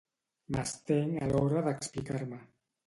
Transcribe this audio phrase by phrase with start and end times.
[0.55, 2.43] M'estenc a l'hora d'explicar-me.